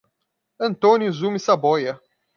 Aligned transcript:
Antônio 0.59 1.11
Zume 1.13 1.37
Saboia 1.39 2.01